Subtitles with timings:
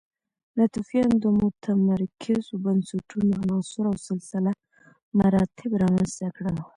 [0.57, 4.51] ناتوفیانو د متمرکزو بنسټونو عناصر او سلسله
[5.19, 6.57] مراتب رامنځته کړل